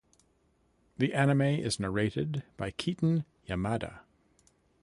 The 0.97 1.13
anime 1.13 1.43
is 1.43 1.79
narrated 1.79 2.41
by 2.57 2.71
Keaton 2.71 3.23
Yamada. 3.47 3.99